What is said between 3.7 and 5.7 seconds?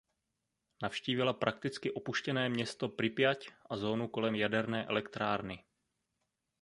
zónu kolem jaderné elektrárny.